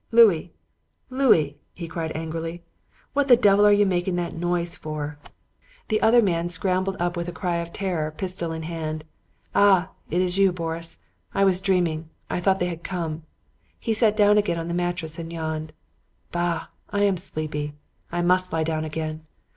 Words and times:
'Louis! 0.11 0.51
Louis!' 1.11 1.59
he 1.75 1.87
cried 1.87 2.11
angrily, 2.15 2.63
'what 3.13 3.27
the 3.27 3.37
devil 3.37 3.63
are 3.67 3.71
you 3.71 3.85
making 3.85 4.15
that 4.15 4.33
noise 4.33 4.75
for?' 4.75 5.19
"The 5.89 6.01
other 6.01 6.23
man 6.23 6.49
scrambled 6.49 6.97
up 6.99 7.15
with 7.15 7.27
a 7.27 7.31
cry 7.31 7.57
of 7.57 7.71
terror, 7.71 8.09
pistol 8.09 8.51
in 8.51 8.63
hand. 8.63 9.03
'Ah! 9.53 9.89
it 10.09 10.19
is 10.19 10.39
you, 10.39 10.51
Boris! 10.51 11.01
I 11.35 11.45
was 11.45 11.61
dreaming. 11.61 12.09
I 12.31 12.39
thought 12.39 12.57
they 12.59 12.65
had 12.65 12.83
come.' 12.83 13.21
He 13.79 13.93
sat 13.93 14.17
down 14.17 14.39
again 14.39 14.57
on 14.57 14.69
the 14.69 14.73
mattress 14.73 15.19
and 15.19 15.31
yawned. 15.31 15.71
'Bah! 16.31 16.69
I 16.89 17.03
am 17.03 17.15
sleepy. 17.17 17.75
I 18.11 18.23
must 18.23 18.51
lie 18.51 18.63
down 18.63 18.83
again. 18.83 19.23